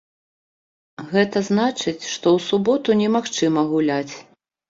Гэта 1.11 1.37
значыць, 1.49 2.09
што 2.13 2.27
ў 2.35 2.39
суботу 2.47 2.89
немагчыма 3.05 3.61
гуляць. 3.75 4.13